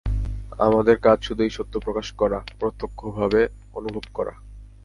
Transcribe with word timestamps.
আমাদের 0.59 0.95
কাজ 0.97 1.17
শুধু 1.23 1.41
এই 1.43 1.49
সত্য 1.49 1.73
প্রকাশ 1.79 2.07
করা, 2.11 2.39
প্রত্যক্ষভাবে 2.59 3.41
অনুভব 3.73 4.03
করা। 4.13 4.33